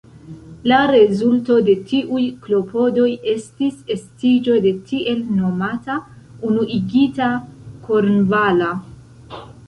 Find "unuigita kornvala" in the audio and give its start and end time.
6.49-8.71